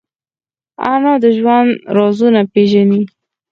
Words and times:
انا 0.91 1.13
د 1.23 1.25
ژوند 1.37 1.71
رازونه 1.97 2.41
پېژني 2.53 3.01